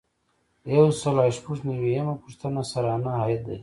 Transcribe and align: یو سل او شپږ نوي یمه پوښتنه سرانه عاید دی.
یو 0.75 0.87
سل 1.01 1.15
او 1.23 1.29
شپږ 1.37 1.57
نوي 1.69 1.89
یمه 1.97 2.15
پوښتنه 2.23 2.61
سرانه 2.71 3.11
عاید 3.19 3.41
دی. 3.47 3.57